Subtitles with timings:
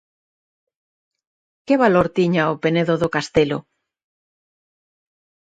[1.67, 3.59] Que valor tiña o Penedo do Castelo?